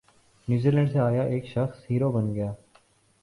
New 0.47 0.69
Zealand 0.71 0.91
سے 0.91 0.99
آیا 0.99 1.23
ایک 1.23 1.45
شخص 1.45 1.85
ہیرو 1.89 2.09
بن 2.11 2.33
گیا 2.35 2.51